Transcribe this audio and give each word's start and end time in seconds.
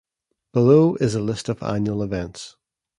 Below 0.53 0.95
is 0.95 1.13
a 1.13 1.19
list 1.21 1.47
of 1.47 1.61
annual 1.61 2.01
events. 2.01 2.55